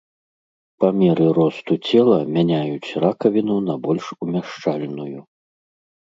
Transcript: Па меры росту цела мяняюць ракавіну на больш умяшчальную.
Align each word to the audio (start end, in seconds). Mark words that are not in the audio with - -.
Па 0.83 0.87
меры 1.01 1.27
росту 1.37 1.73
цела 1.89 2.17
мяняюць 2.39 2.95
ракавіну 3.05 3.59
на 3.67 3.75
больш 3.85 4.05
умяшчальную. 4.23 5.19